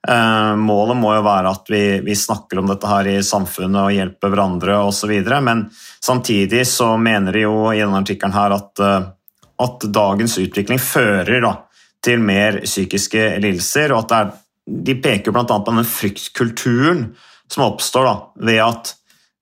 [0.08, 3.94] Eh, målet må jo være at vi, vi, snakker om dette her i samfunnet og
[3.96, 5.14] hjelper hverandre osv.
[5.42, 5.66] Men
[6.04, 9.08] samtidig så mener de jo i denne artikkelen her at, eh,
[9.66, 11.56] at dagens utvikling fører da,
[12.06, 13.96] til mer psykiske lidelser.
[13.96, 15.46] og at er, De peker bl.a.
[15.46, 17.08] på den fryktkulturen
[17.50, 18.16] som oppstår da,
[18.46, 18.94] ved at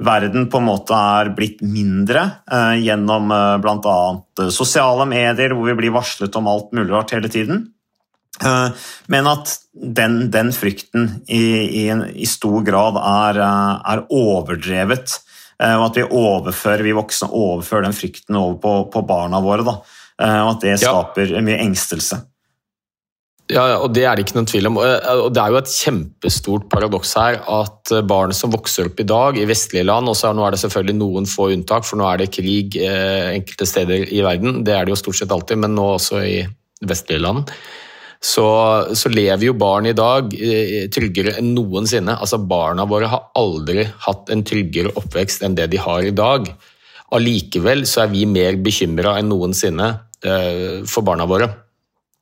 [0.03, 4.49] verden på en måte er blitt mindre eh, gjennom eh, bl.a.
[4.51, 7.67] sosiale medier, hvor vi blir varslet om alt mulig rart hele tiden.
[8.41, 8.69] Eh,
[9.13, 11.43] men at den, den frykten i,
[11.83, 15.19] i, i, stor grad er, eh, er overdrevet.
[15.59, 19.65] eh, og at vi overfører, vi voksne overfører den frykten over på, på barna våre.
[19.67, 19.79] Da.
[20.23, 22.19] Og at det skaper mye engstelse.
[23.51, 24.77] Ja, og det er det ikke noen tvil om.
[24.79, 29.39] Og det er jo et kjempestort paradoks her at barn som vokser opp i dag
[29.41, 32.21] i vestlige land, og så nå er det selvfølgelig noen få unntak, for nå er
[32.21, 35.89] det krig enkelte steder i verden, det er det jo stort sett alltid, men nå
[35.97, 36.37] også i
[36.87, 37.51] vestlige land,
[38.23, 38.45] så,
[38.95, 42.15] så lever jo barn i dag eh, tryggere enn noensinne.
[42.15, 46.47] Altså Barna våre har aldri hatt en tryggere oppvekst enn det de har i dag.
[47.13, 49.89] Allikevel så er vi mer bekymra enn noensinne
[50.23, 51.51] eh, for barna våre.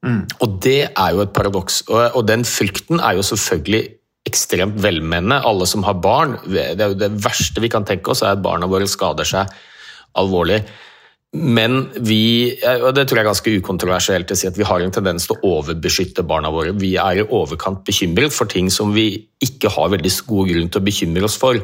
[0.01, 0.23] Mm.
[0.41, 1.83] Og det er jo et paradoks.
[1.91, 3.83] Og, og, den frykten er jo selvfølgelig
[4.25, 5.37] ekstremt velmenende.
[5.45, 8.89] Alle som har barn, det det verste vi kan tenke oss, er at barna våre
[8.89, 9.53] skader seg
[10.17, 10.63] alvorlig.
[11.31, 14.91] Men vi, og det tror jeg er ganske ukontroversielt å si, at vi har en
[14.91, 16.73] tendens til å overbeskytte barna våre.
[16.75, 20.81] Vi er i overkant bekymret for ting som vi ikke har veldig god grunn til
[20.81, 21.61] å bekymre oss for.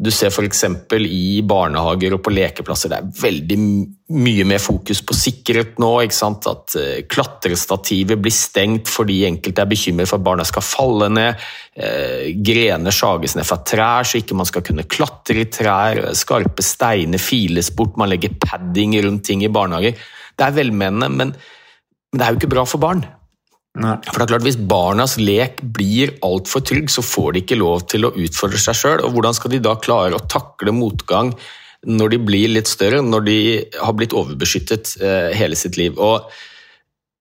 [0.00, 0.62] Du ser f.eks.
[0.96, 3.56] i barnehager og på lekeplasser det er veldig
[4.16, 5.90] mye mer fokus på sikkerhet nå.
[6.00, 11.44] At uh, Klatrestativet blir stengt fordi enkelte er bekymret for at barna skal falle ned.
[11.76, 16.02] Uh, grener sages ned fra trær så ikke man skal kunne klatre i trær.
[16.16, 18.00] Skarpe steiner files bort.
[18.00, 20.00] Man legger padding rundt ting i barnehager.
[20.32, 23.04] Det er velmenende, men, men det er jo ikke bra for barn.
[23.78, 23.94] Nei.
[24.02, 27.86] For det er klart, Hvis barnas lek blir altfor trygg, så får de ikke lov
[27.86, 29.04] til å utfordre seg sjøl.
[29.14, 31.34] Hvordan skal de da klare å takle motgang
[31.86, 33.38] når de blir litt større, når de
[33.78, 35.94] har blitt overbeskyttet eh, hele sitt liv?
[35.98, 36.26] Og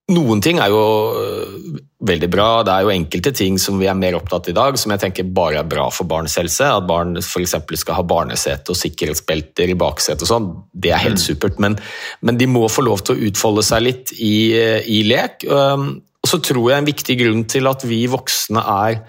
[0.09, 0.81] Noen ting er jo
[1.21, 2.47] eh, veldig bra.
[2.65, 5.03] Det er jo enkelte ting som vi er mer opptatt av i dag, som jeg
[5.03, 6.65] tenker bare er bra for barns helse.
[6.65, 7.53] At barn f.eks.
[7.77, 10.47] skal ha barnesete og sikkerhetsbelter i baksetet og sånn.
[10.73, 11.25] Det er helt mm.
[11.27, 11.61] supert.
[11.61, 11.77] Men,
[12.25, 15.45] men, de må få lov til å utfolde seg litt i, eh, i lek.
[16.19, 18.99] Og så tror jeg en viktig grunn til at vi voksne er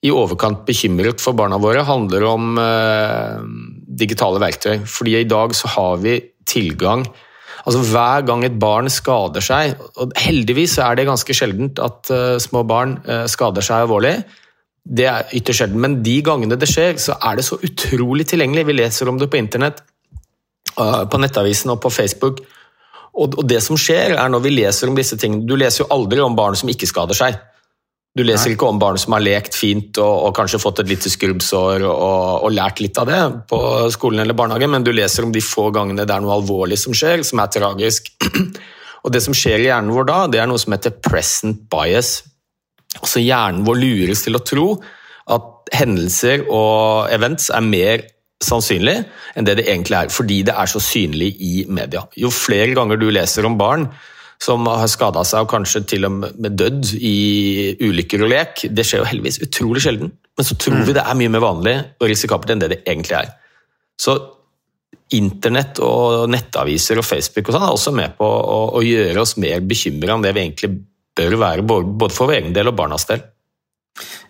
[0.00, 3.40] i overkant bekymret for barna våre, handler om eh,
[4.00, 4.86] digitale verktøy.
[4.88, 7.04] Fordi i dag så har vi tilgang
[7.60, 12.38] Altså Hver gang et barn skader seg, og heldigvis er det ganske sjeldent at eh,
[12.40, 14.14] små barn eh, skader seg alvorlig,
[14.88, 18.66] det er ytterst sjelden, men de gangene det skjer, så er det så utrolig tilgjengelig.
[18.70, 19.82] Vi leser om det på internett,
[20.78, 22.40] uh, på Nettavisen og på Facebook.
[23.20, 25.90] Og, og, det som skjer, er når vi leser om disse tingene Du leser jo
[25.92, 27.36] aldri om barn som ikke skader seg.
[28.16, 28.56] Du leser Nei.
[28.56, 32.40] ikke om barn som har lekt fint og, og kanskje fått et lite skrubbsår og,
[32.42, 33.20] og, lært litt av det
[33.52, 33.60] på
[33.94, 36.96] skolen eller barnehagen, men du leser om de få gangene det er noe alvorlig som
[36.96, 38.10] skjer, som er tragisk.
[39.04, 42.18] Og det som skjer i hjernen vår da, det er noe som heter present bias.
[42.98, 44.66] Altså Hjernen vår lures til å tro
[45.30, 48.04] at hendelser og events er mer
[48.44, 48.96] sannsynlig
[49.36, 52.06] enn det det egentlig er, fordi det er så synlig i media.
[52.18, 53.88] Jo flere ganger du leser om barn
[54.40, 58.86] som har skada seg og kanskje til og med dødd i ulykker og lek, det
[58.88, 60.84] skjer jo heldigvis utrolig sjelden, men så tror mm.
[60.88, 63.34] vi det er mye mer vanlig og risikabelt enn det det egentlig er.
[64.00, 64.16] Så
[65.12, 69.36] internett og nettaviser og Facebook og sånn er også med på å, å gjøre oss
[69.42, 70.72] mer bekymra enn det vi egentlig
[71.20, 73.20] bør være, både for vår egen del og barnas del.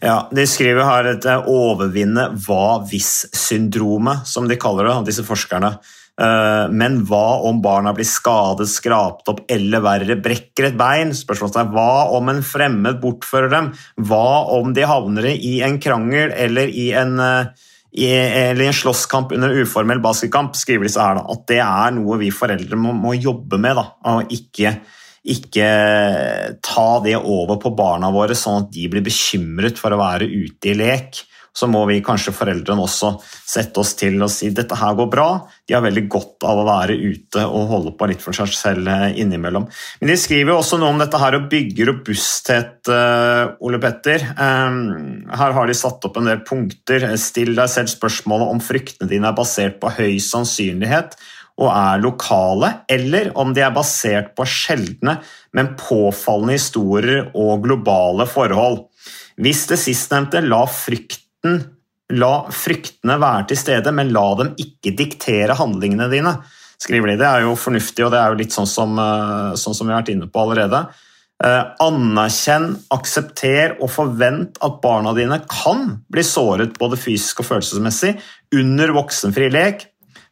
[0.01, 5.77] Ja, De skriver her et eh, 'overvinne hva-hvis-syndromet', som de kaller det, disse forskerne.
[6.21, 11.15] Eh, men hva om barna blir skadet, skrapt opp eller verre, brekker et bein?
[11.17, 13.73] Spørsmålet Hva om en fremmed bortfører dem?
[13.97, 19.33] Hva om de havner i en krangel eller i en, eh, i, eller en slåsskamp
[19.33, 20.57] under uformell basketkamp?
[20.57, 23.87] skriver disse her da, At det er noe vi foreldre må, må jobbe med, da,
[24.13, 24.81] og ikke
[25.21, 25.67] ikke
[26.65, 30.73] ta det over på barna våre, sånn at de blir bekymret for å være ute
[30.73, 31.27] i lek.
[31.51, 35.27] Så må vi kanskje foreldrene også sette oss til og si dette her går bra.
[35.67, 38.87] De har veldig godt av å være ute og holde på litt for seg selv
[38.89, 39.67] eh, innimellom.
[40.01, 44.29] Men de skriver jo også noe om dette her å bygge robusthet, eh, Ole Petter.
[44.31, 47.09] Ehm, her har de satt opp en del punkter.
[47.21, 51.19] Still deg selv spørsmålet om fryktene dine er basert på høy sannsynlighet
[51.61, 55.19] og er lokale, eller om de er basert på sjeldne,
[55.57, 58.87] men påfallende historier og globale forhold.
[59.41, 61.61] Hvis det sistnevnte, la frykten
[62.11, 66.41] La fryktene være til stede, men la dem ikke diktere handlingene dine.
[66.81, 67.17] skriver de.
[67.21, 69.93] Det er jo fornuftig, og det er jo litt sånn som, eh, sånn som vi
[69.93, 70.89] har vært inne på allerede.
[71.45, 78.19] Eh, anerkjenn, aksepter og forvent at barna dine kan bli såret både fysisk og følelsesmessig
[78.53, 79.87] under voksenfri lek,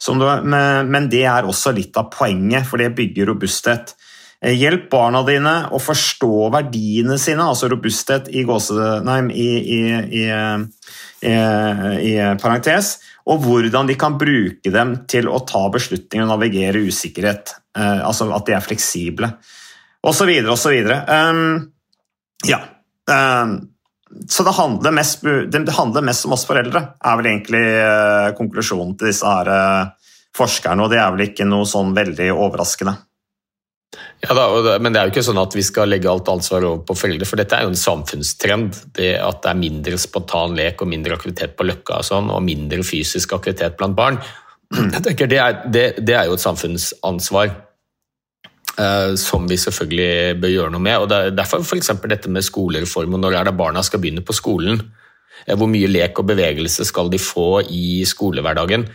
[0.06, 3.96] du, men det er også litt av poenget, for det bygger robusthet.
[4.38, 8.74] Eh, hjelp barna dine å forstå verdiene sine, altså robusthet i, gåse,
[9.06, 9.48] nei, i,
[10.20, 10.24] i,
[11.26, 12.92] i, parentes,
[13.28, 17.56] og hvordan de kan bruke dem til å ta beslutninger og navigere usikkerhet.
[17.76, 19.32] Eh, altså at de er fleksible,
[20.06, 20.78] osv., osv.
[21.10, 21.72] Um,
[22.46, 22.62] ja.
[23.10, 23.58] Um,
[24.28, 28.94] så det handler, mest, det handler, mest, om oss foreldre, er vel egentlig eh, konklusjonen
[28.96, 30.84] til disse her, eh, forskerne.
[30.84, 32.96] Og det er vel ikke noe sånn veldig overraskende.
[34.20, 36.82] Ja da, Men det er jo ikke sånn at vi skal legge alt ansvar over
[36.88, 38.82] på foreldre, for dette er jo en samfunnstrend.
[38.96, 42.44] Det at det er mindre spontan lek og mindre aktivitet på Løkka og sånn, og
[42.44, 44.20] mindre fysisk aktivitet blant barn.
[44.98, 45.62] Det er,
[45.96, 47.54] det er jo et samfunnsansvar.
[48.78, 51.02] Eh, som vi selvfølgelig bør gjøre noe med.
[51.02, 51.90] og er Derfor f.eks.
[52.06, 54.78] dette med skolereform og når er det barna skal begynne på skolen.
[55.46, 58.86] Eh, hvor mye lek og bevegelse skal de få i skolehverdagen?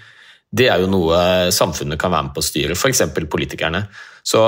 [0.54, 1.18] Det er jo noe
[1.52, 3.02] samfunnet kan være med på å styre, f.eks.
[3.28, 3.82] politikerne.
[4.24, 4.40] Så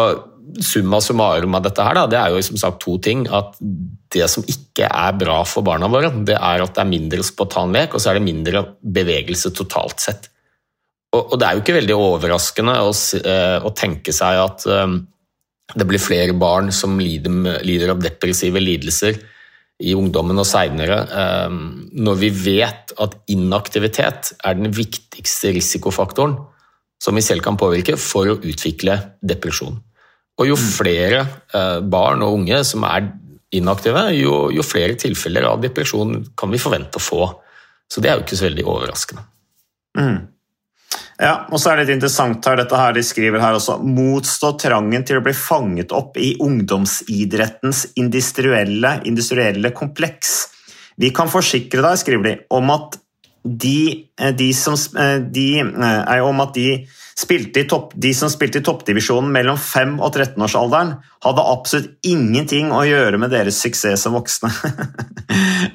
[0.62, 3.26] summa summarum av dette her, da, det er jo som sagt to ting.
[3.28, 3.58] At
[4.14, 7.98] det som ikke er bra for barna våre, det er at det er mindre spontanlek,
[7.98, 10.30] og så er det mindre bevegelse totalt sett.
[11.16, 14.70] Og, det er jo ikke veldig overraskende å, eh, tenke seg at
[15.74, 19.18] det blir flere barn som lider, lider av depressive lidelser
[19.84, 26.38] i ungdommen og seinere, ehm, når vi vet at inaktivitet er den viktigste risikofaktoren
[27.02, 29.76] som vi selv kan påvirke for å utvikle depresjon.
[30.40, 30.68] Og jo mm.
[30.78, 31.26] flere
[31.56, 33.10] eh, barn og unge som er
[33.56, 37.28] inaktive, jo, jo flere tilfeller av depresjon kan vi forvente å få.
[37.92, 39.26] Så det er jo ikke så veldig overraskende.
[40.00, 40.18] Mm.
[41.16, 43.78] Ja, og så er det litt interessant her, dette her de skriver her også.
[43.80, 50.36] Motstå trangen til å bli fanget opp i ungdomsidrettens industrielle, industrielle kompleks.
[51.00, 53.00] Vi kan forsikre deg, skriver de, om at
[53.46, 56.86] de, eh, de som eh, de, er jo om at de
[57.70, 63.18] topp, de som spilte i toppdivisjonen mellom 5- og 13-årsalderen, hadde absolutt ingenting å gjøre
[63.22, 64.52] med deres suksess som voksne.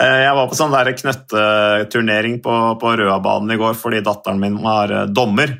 [0.00, 4.92] Eh, jeg var på sånn knøtteturnering på, på Røabanen i går fordi datteren min var
[4.94, 5.50] eh, dommer.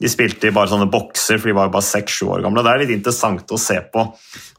[0.00, 2.62] De spilte i bare sånne bokser, for de var jo bare seks-sju år gamle.
[2.64, 4.06] Det er litt interessant å se på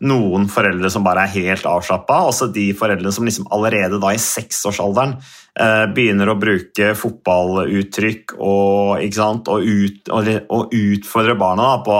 [0.05, 4.21] noen foreldre som bare er helt avslappa, også de foreldrene som liksom allerede da i
[4.21, 11.97] seksårsalderen eh, begynner å bruke fotballuttrykk og, og, ut, og, og utfordre barna da, på,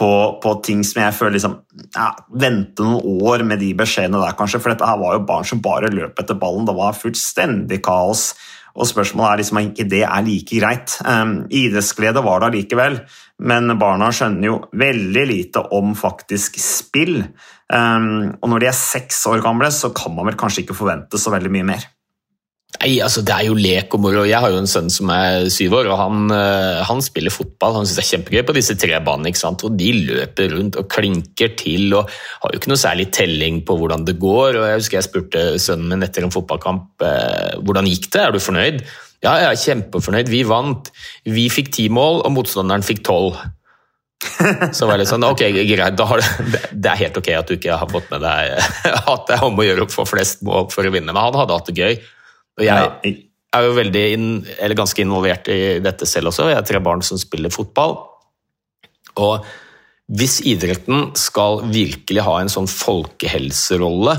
[0.00, 1.58] på, på, ting som jeg føler liksom
[1.92, 4.62] ja, Vente noen år med de beskjedene der, kanskje.
[4.62, 6.64] For dette her var jo barn som bare løp etter ballen.
[6.68, 8.30] Det var fullstendig kaos.
[8.78, 10.96] Og spørsmålet er liksom om ikke det er like greit.
[11.04, 12.98] Um, idrettsglede var det allikevel,
[13.50, 17.22] men barna skjønner jo veldig lite om faktisk spill.
[17.72, 21.20] Um, og når de er seks år gamle, så kan man vel kanskje ikke forvente
[21.20, 21.88] så veldig mye mer.
[22.80, 24.22] Nei, altså Det er jo lek og moro.
[24.24, 27.74] Jeg har jo en sønn som er syv år, og han, eh, han spiller fotball.
[27.76, 29.28] Han syns det er kjempegøy på disse tre banene.
[29.28, 29.64] ikke sant?
[29.64, 33.76] Og De løper rundt og klinker til og har jo ikke noe særlig telling på
[33.76, 34.56] hvordan det går.
[34.56, 38.32] og Jeg husker jeg spurte sønnen min etter en fotballkamp eh, hvordan gikk det, er
[38.32, 38.80] du fornøyd?
[39.20, 40.32] Ja, jeg er kjempefornøyd.
[40.32, 40.88] Vi vant.
[41.28, 43.36] Vi fikk ti mål, og motstanderen fikk tolv.
[44.76, 46.00] Så var det sånn, ok, greit,
[46.52, 48.56] det, det, er helt ok at du ikke har fått med deg
[49.12, 51.36] at det er om å gjøre å få flest mål for å vinne, men han
[51.40, 52.00] hadde hatt det gøy.
[52.60, 53.16] Og jeg
[53.56, 54.28] er jo veldig inn,
[54.60, 56.50] eller ganske involvert i dette selv også.
[56.50, 57.96] Jeg har tre barn som spiller fotball.
[59.20, 59.46] Og
[60.10, 64.16] hvis idretten skal virkelig ha en sånn folkehelserolle,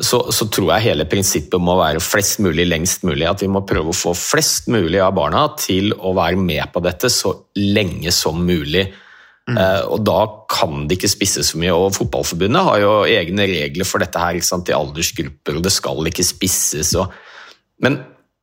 [0.00, 3.26] så, så, tror jeg hele prinsippet må være flest mulig lengst mulig.
[3.28, 6.80] At vi må prøve å få flest mulig av barna til å være med på
[6.84, 8.86] dette så lenge som mulig.
[9.50, 9.58] Mm.
[9.58, 10.20] Uh, og Da
[10.52, 11.74] kan det ikke spisses for mye.
[11.76, 16.24] og Fotballforbundet har jo egne regler for dette her, i aldersgrupper, og det skal ikke
[16.24, 16.94] spisses.
[16.96, 17.12] og
[17.84, 18.00] men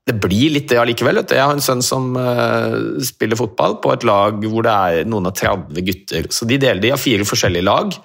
[0.08, 1.19] det blir litt det allikevel.
[1.28, 5.28] Jeg har en sønn som uh, spiller fotball på et lag hvor det er noen
[5.28, 6.30] av 30 gutter.
[6.32, 7.97] Så de deler de har fire forskjellige lag.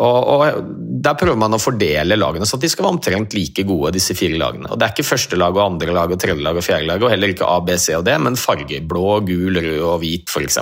[0.00, 0.70] Og, og,
[1.04, 3.92] Der prøver man å fordele lagene så at de skal være omtrent like gode.
[3.94, 4.70] disse fire lagene.
[4.70, 7.04] Og Det er ikke første lag og andre lag og tredje lag og fjerde lag,
[7.04, 8.82] og heller ikke A, B, C og D, men farger.
[8.90, 10.58] Blå, gul, rød og hvit, f.eks.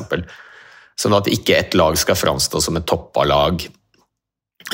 [0.98, 3.62] Sånn at ikke ett lag skal framstå som et toppa lag.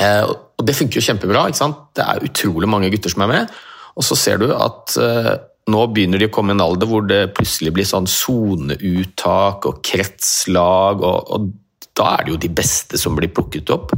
[0.01, 1.47] Eh, og Det funker jo kjempebra.
[1.47, 1.87] ikke sant?
[1.95, 3.55] Det er utrolig mange gutter som er med.
[3.95, 5.35] Og så ser du at uh,
[5.71, 9.79] nå begynner de å komme i en alder hvor det plutselig blir sånn soneuttak og
[9.85, 11.53] kretslag, og, og,
[11.95, 13.93] da er det jo de beste som blir plukket opp.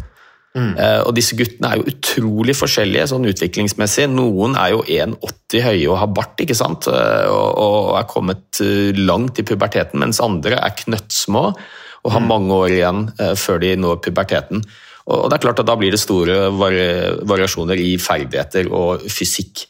[0.57, 0.73] Mm.
[0.77, 4.05] Uh, og disse guttene er jo utrolig forskjellige sånn utviklingsmessig.
[4.13, 6.89] Noen er jo 1,80 høye og har bart, ikke sant?
[6.89, 8.61] Uh, og, og, er kommet
[9.01, 12.29] langt i puberteten, mens andre er knøttsmå og har mm.
[12.29, 14.61] mange år igjen før de når puberteten.
[15.07, 16.87] Og det er klart at Da blir det store vari
[17.27, 19.65] variasjoner i ferdigheter og fysikk.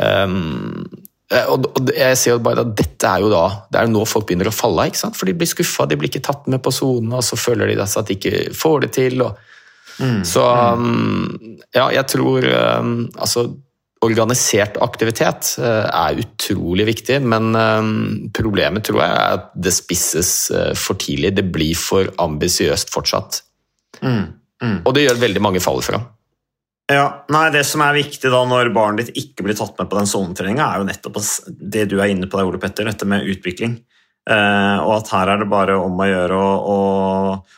[0.00, 0.88] Um,
[1.30, 4.26] og jeg ser jo bare at Dette er jo da det er jo nå folk
[4.26, 5.14] begynner å falle av.
[5.14, 7.78] For de blir skuffa, de blir ikke tatt med på sonen, og så føler de
[7.84, 9.22] at de ikke får det til.
[9.22, 9.38] Og,
[10.00, 11.36] mm, så um,
[11.76, 13.50] ja, jeg tror um, altså
[14.00, 17.90] Organisert aktivitet uh, er utrolig viktig, men um,
[18.32, 21.34] problemet tror jeg er at det spisses uh, for tidlig.
[21.36, 23.42] Det blir for ambisiøst fortsatt.
[24.00, 24.24] Mm,
[24.64, 24.78] mm.
[24.88, 26.00] Og det gjør veldig mange faller fra.
[26.90, 29.98] Ja, nei, Det som er viktig da når barnet ditt ikke blir tatt med på
[29.98, 33.28] den sonetreninga, er jo nettopp det du er inne på der, Ole Petter, dette med
[33.30, 33.78] utvikling.
[34.30, 36.74] Uh, og at her er det bare om å gjøre å,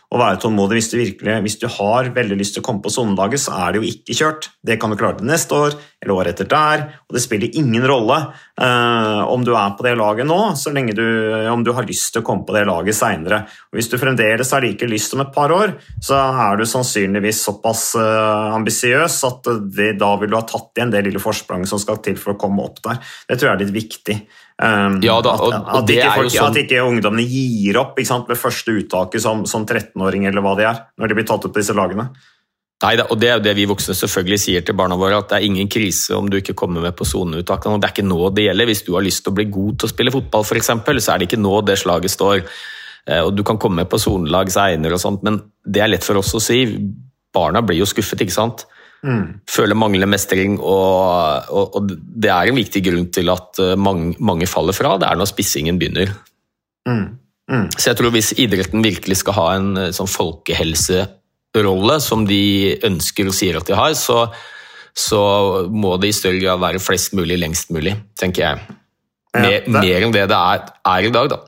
[0.08, 0.78] å, være tålmodig.
[0.78, 3.74] Hvis du, virkelig, hvis du har veldig lyst til å komme på sonelaget, så er
[3.74, 4.48] det jo ikke kjørt.
[4.64, 6.84] Det kan du klare til neste år eller året etter der.
[7.06, 8.16] Og det spiller ingen rolle
[8.56, 11.04] eh, om du er på det laget nå, så lenge du,
[11.52, 13.42] om du har lyst til å komme på det laget seinere.
[13.74, 17.90] Hvis du fremdeles har like lyst om et par år, så er du sannsynligvis såpass
[18.00, 22.00] eh, ambisiøs at det, da vil du ha tatt igjen det lille forspranget som skal
[22.02, 23.02] til for å komme opp der.
[23.28, 24.18] Det tror jeg er litt viktig.
[24.62, 26.52] Um, ja, da, og, at, at, ikke folk, sånn...
[26.52, 30.84] at, ikke ungdommene gir opp med første uttaket som, som 13-åring eller hva de er,
[31.00, 32.12] når de blir tatt opp på disse lagene.
[32.82, 35.38] Nei, og Det er jo det vi voksne selvfølgelig sier til barna våre, at det
[35.38, 37.78] er ingen krise om du ikke kommer med på soneuttakene.
[37.78, 38.70] Det er ikke nå det gjelder.
[38.70, 40.72] Hvis du har lyst til å bli god til å spille fotball, f.eks.,
[41.06, 42.42] så er det ikke nå det slaget står.
[43.06, 46.34] Eh, og Du kan komme med på sonelag seinere, men det er lett for oss
[46.34, 46.64] å si.
[47.34, 48.66] Barna blir jo skuffet, ikke sant.
[49.02, 49.40] Mm.
[49.50, 54.14] Føler manglende mestring, og, og, og, det er en viktig grunn til at eh, mange,
[54.22, 54.94] mange faller fra.
[55.00, 56.12] Det er når spissingen begynner.
[56.86, 57.18] Mm.
[57.50, 57.66] Mm.
[57.74, 63.30] Så jeg tror hvis idretten virkelig skal ha en eh, sånn folkehelserolle som de ønsker
[63.30, 64.28] og sier at de har, så,
[64.94, 65.22] så
[65.66, 68.78] må det i større grad være flest mulig lengst mulig, tenker jeg.
[69.32, 71.42] Mer, ja, mer enn det det er, er i dag, da.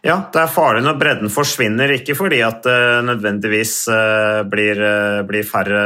[0.00, 5.18] Ja, det er farlig når bredden forsvinner, ikke fordi at det nødvendigvis eh, blir, eh,
[5.28, 5.82] blir, færre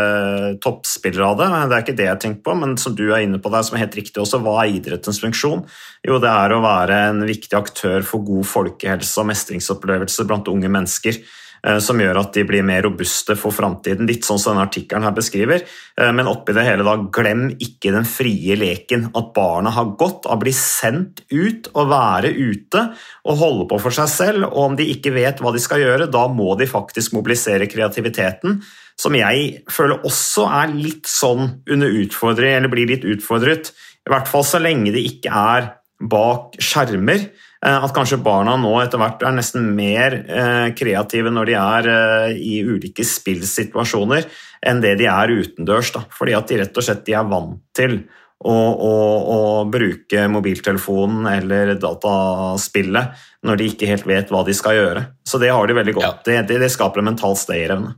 [0.62, 3.40] toppspillere av det, det er ikke det jeg tenker på, men som du er inne
[3.42, 5.64] på der, som er helt riktig også, hva er idrettens funksjon?
[6.06, 10.70] Jo, det er å være en viktig aktør for god folkehelse og mestringsopplevelse blant unge
[10.70, 11.18] mennesker.
[11.64, 14.04] Eh, som gjør at de blir mer robuste for framtiden.
[14.08, 15.62] Litt sånn som denne artikkelen her beskriver.
[15.96, 19.08] Eh, men oppi det hele, da, glem ikke den frie leken.
[19.16, 22.84] At barna har godt av å bli sendt ut og være ute
[23.24, 24.48] og holde på for seg selv.
[24.50, 28.60] Og om de ikke vet hva de skal gjøre, da må de faktisk mobilisere kreativiteten.
[29.00, 33.72] Som jeg føler også er litt sånn under utfordring, eller blir litt utfordret.
[34.04, 35.72] I hvert fall så lenge de ikke er
[36.12, 37.30] bak skjermer.
[37.64, 41.88] Eh, at kanskje barna nå etter hvert er nesten mer eh, kreative når de er
[41.92, 44.28] eh, i ulike spillsituasjoner,
[44.64, 45.94] enn det de er utendørs.
[45.94, 46.04] Da.
[46.12, 48.02] Fordi at de rett og slett er vant til
[48.44, 48.92] å, å,
[49.32, 49.40] å,
[49.72, 55.06] bruke mobiltelefonen eller dataspillet når de ikke helt vet hva de skal gjøre.
[55.24, 56.28] Så det har de veldig godt.
[56.28, 56.42] Ja.
[56.44, 57.94] Det, det, det, skaper en mental stayerevne.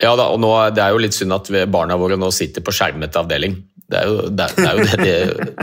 [0.00, 2.72] Ja da, og nå, Det er jo litt synd at barna våre nå sitter på
[2.72, 3.58] skjermet avdeling.
[3.88, 5.16] Det er jo det, er jo det,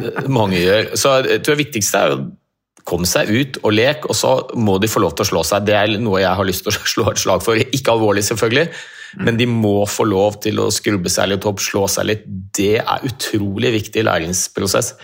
[0.04, 0.92] det mange gjør.
[1.00, 2.26] Så jeg tror det viktigste er jo
[2.86, 5.66] Kom seg ut og lek, og så må de få lov til å slå seg.
[5.66, 7.58] Det er noe jeg har lyst til å slå et slag for.
[7.58, 8.68] Ikke alvorlig, selvfølgelig,
[9.26, 12.26] men de må få lov til å skrubbe seg litt opp, slå seg litt.
[12.56, 14.96] Det er utrolig viktig læringsprosess.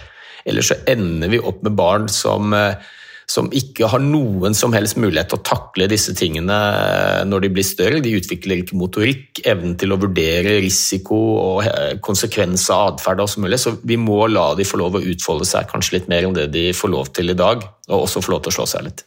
[0.48, 2.92] Ellers så ender vi opp med barn som eh,
[3.32, 7.54] som ikke har noen som helst mulighet til å takle disse tingene eh, når de
[7.56, 8.04] blir større.
[8.04, 11.64] De utvikler ikke motorikk, evnen til å vurdere risiko og
[12.04, 13.60] konsekvenser konsekvens av atferd og så mulig.
[13.60, 16.50] Så vi må la de få lov å utfolde seg kanskje litt mer enn det
[16.54, 19.06] de får lov til i dag, og også få lov til å slå seg litt.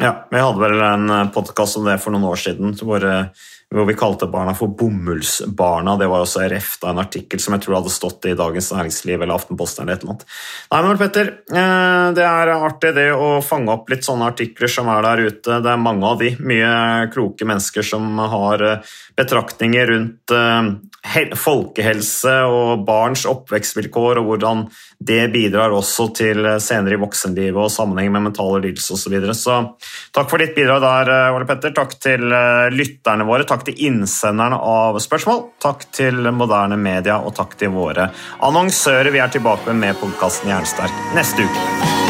[0.00, 3.04] Ja, vi hadde vel en podkast om det for noen år siden hvor
[3.74, 5.94] hvor vi kalte barna for bomullsbarna.
[5.96, 9.22] Det var også RF, da, en artikkel som jeg tror hadde stått i Dagens Næringsliv
[9.22, 9.84] eller Aftenposten.
[9.84, 10.24] eller et eller annet.
[10.72, 14.88] Nei, men Petter, eh, Det er artig det å fange opp litt sånne artikler som
[14.88, 15.62] er der ute.
[15.62, 16.36] Det er mange av de.
[16.40, 18.80] Mye kloke mennesker som har eh,
[19.16, 20.62] betraktninger rundt eh,
[21.40, 24.64] folkehelse og barns oppvekstvilkår, og hvordan
[25.00, 29.00] det bidrar også til senere i voksenlivet og sammenheng med mentale lidelser osv.
[29.00, 29.34] Så, videre.
[29.34, 29.56] så
[30.14, 31.72] takk for ditt bidrag der, Ole Petter.
[31.76, 32.26] Takk til
[32.74, 33.48] lytterne våre.
[33.48, 38.10] Takk til innsenderne av spørsmål, takk til moderne media og takk til våre
[38.44, 39.10] annonsører.
[39.10, 42.09] Vi er tilbake med podkasten Jernsterk neste uke.